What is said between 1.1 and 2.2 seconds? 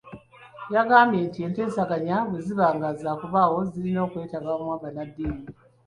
nti enteeseganya